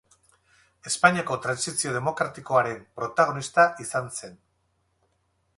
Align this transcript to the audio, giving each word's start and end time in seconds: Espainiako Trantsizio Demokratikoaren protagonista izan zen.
Espainiako 0.91 1.37
Trantsizio 1.43 1.93
Demokratikoaren 1.97 2.81
protagonista 3.01 3.69
izan 3.87 4.13
zen. 4.21 4.37